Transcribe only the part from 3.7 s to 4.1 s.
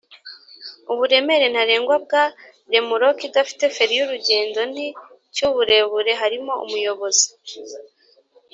feri